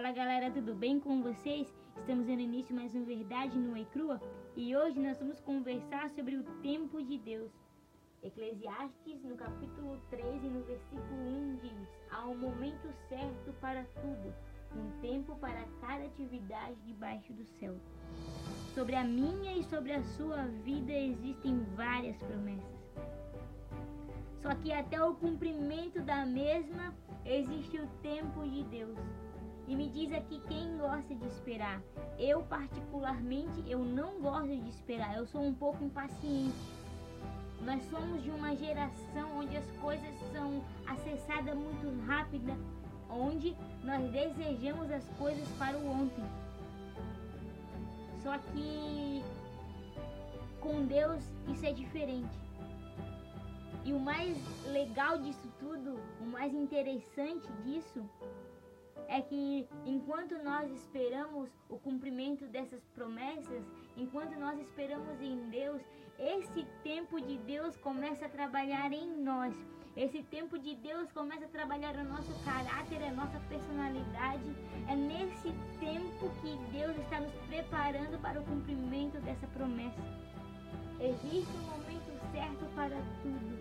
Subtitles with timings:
[0.00, 1.68] Fala galera, tudo bem com vocês?
[1.98, 4.18] Estamos dando início mais um Verdade no e Crua
[4.56, 7.52] e hoje nós vamos conversar sobre o tempo de Deus.
[8.22, 11.20] Eclesiastes, no capítulo 13, no versículo
[11.52, 14.34] 1, diz: Há um momento certo para tudo,
[14.74, 17.76] um tempo para cada atividade debaixo do céu.
[18.74, 22.80] Sobre a minha e sobre a sua vida existem várias promessas.
[24.40, 28.98] Só que até o cumprimento da mesma existe o tempo de Deus.
[29.70, 31.80] E me diz aqui quem gosta de esperar.
[32.18, 35.16] Eu particularmente eu não gosto de esperar.
[35.16, 36.58] Eu sou um pouco impaciente.
[37.60, 42.52] Nós somos de uma geração onde as coisas são acessadas muito rápida,
[43.08, 46.24] onde nós desejamos as coisas para o ontem.
[48.24, 49.22] Só que
[50.60, 52.36] com Deus isso é diferente.
[53.84, 58.04] E o mais legal disso tudo, o mais interessante disso,
[59.08, 63.64] é que enquanto nós esperamos o cumprimento dessas promessas,
[63.96, 65.82] enquanto nós esperamos em Deus,
[66.18, 69.54] esse tempo de Deus começa a trabalhar em nós.
[69.96, 74.54] Esse tempo de Deus começa a trabalhar o nosso caráter, a nossa personalidade.
[74.88, 80.00] É nesse tempo que Deus está nos preparando para o cumprimento dessa promessa.
[81.00, 83.58] Existe um momento certo para tudo.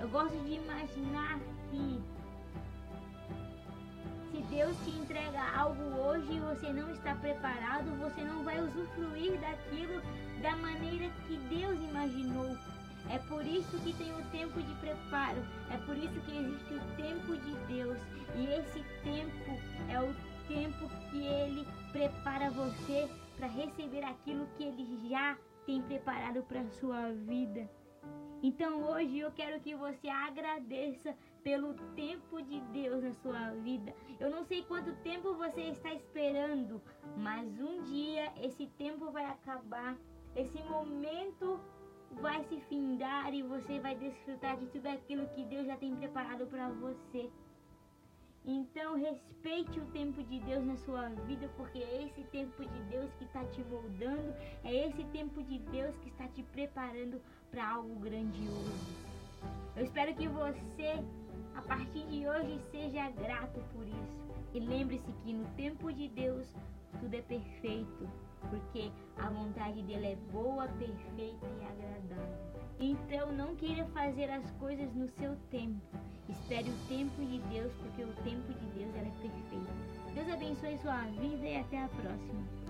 [0.00, 1.38] Eu gosto de imaginar
[1.70, 2.02] que
[4.72, 10.00] Deus te entrega algo hoje e você não está preparado, você não vai usufruir daquilo
[10.40, 12.56] da maneira que Deus imaginou.
[13.10, 16.96] É por isso que tem o tempo de preparo, é por isso que existe o
[16.96, 17.98] tempo de Deus.
[18.34, 20.14] E esse tempo é o
[20.48, 25.36] tempo que Ele prepara você para receber aquilo que Ele já
[25.66, 27.68] tem preparado para a sua vida.
[28.42, 33.94] Então hoje eu quero que você agradeça pelo tempo de Deus na sua vida.
[34.18, 36.82] Eu não sei quanto tempo você está esperando,
[37.16, 39.96] mas um dia esse tempo vai acabar.
[40.34, 41.60] Esse momento
[42.20, 46.46] vai se findar e você vai desfrutar de tudo aquilo que Deus já tem preparado
[46.46, 47.30] para você.
[48.44, 53.12] Então respeite o tempo de Deus na sua vida, porque é esse tempo de Deus
[53.14, 57.20] que está te moldando, é esse tempo de Deus que está te preparando
[57.50, 58.72] para algo grandioso.
[59.76, 61.04] Eu espero que você,
[61.54, 64.22] a partir de hoje, seja grato por isso.
[64.52, 66.46] E lembre-se que no tempo de Deus
[67.00, 68.08] tudo é perfeito,
[68.50, 72.52] porque a vontade dele é boa, perfeita e agradável.
[72.78, 75.80] Então não queira fazer as coisas no seu tempo.
[76.28, 79.42] Espere o tempo de Deus, porque o tempo de Deus é perfeito.
[80.14, 82.61] Deus abençoe sua vida e até a próxima.